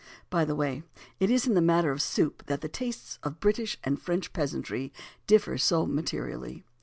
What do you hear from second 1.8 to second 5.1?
of soup that the tastes of the British and French peasantry